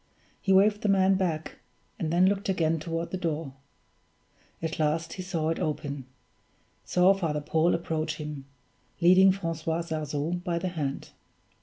He 0.41 0.51
waved 0.51 0.81
the 0.81 0.89
man 0.89 1.13
back, 1.13 1.59
and 1.99 2.11
then 2.11 2.25
looked 2.25 2.49
again 2.49 2.79
toward 2.79 3.11
the 3.11 3.17
door. 3.19 3.53
At 4.59 4.79
last 4.79 5.13
he 5.13 5.21
saw 5.21 5.49
it 5.49 5.59
open 5.59 6.07
saw 6.83 7.13
Father 7.13 7.39
Paul 7.39 7.75
approach 7.75 8.15
him, 8.15 8.45
leading 8.99 9.31
Francois 9.31 9.81
Sarzeau 9.81 10.41
by 10.43 10.57
the 10.57 10.69
hand. 10.69 11.11